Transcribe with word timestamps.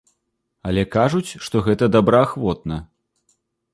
Але 0.69 0.85
кажуць, 0.95 1.37
што 1.47 1.61
гэта 1.67 1.91
добраахвотна. 1.97 2.75